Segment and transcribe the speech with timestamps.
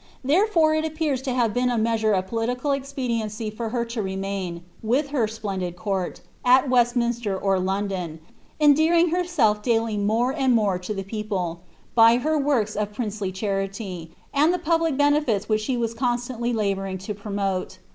[0.23, 4.63] Therefore it appears to have been a measure of political expediency for her to remain,
[4.81, 8.19] with her splendid court, at Westminster or London,
[8.59, 11.61] endearine henwlf daily more and more to the people,
[11.93, 16.51] by her works of princely (Parity, and the public benefits which she was con stantly
[16.51, 17.77] labooring to promote.